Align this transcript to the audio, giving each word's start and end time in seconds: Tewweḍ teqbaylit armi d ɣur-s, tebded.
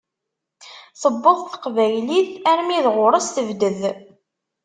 Tewweḍ 1.01 1.37
teqbaylit 1.51 2.29
armi 2.51 2.79
d 2.83 2.85
ɣur-s, 2.95 3.27
tebded. 3.35 3.81